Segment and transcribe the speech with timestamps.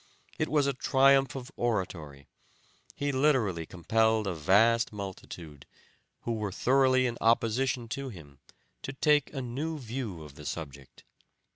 [0.39, 2.25] It was a triumph of oratory;
[2.95, 5.67] he literally compelled a vast multitude,
[6.21, 8.39] who were thoroughly in opposition to him,
[8.81, 11.03] to take a new view of the subject.